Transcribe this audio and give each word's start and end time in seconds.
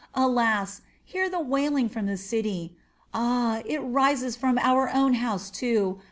Alas, 0.15 0.81
hear 1.05 1.29
the 1.29 1.39
wailing 1.39 1.87
from 1.87 2.07
the 2.07 2.17
city. 2.17 2.75
Ah, 3.13 3.61
it 3.67 3.81
rises 3.83 4.35
from 4.35 4.57
our 4.57 4.89
own 4.91 5.13
house 5.13 5.51
too. 5.51 5.99